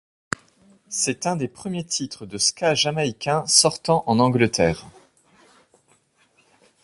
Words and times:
C'est 0.89 1.27
un 1.27 1.35
de 1.35 1.45
premiers 1.45 1.83
titres 1.85 2.25
de 2.25 2.39
ska 2.39 2.73
jamaïcain 2.73 3.45
sortant 3.45 4.03
en 4.07 4.17
Angleterre. 4.17 4.87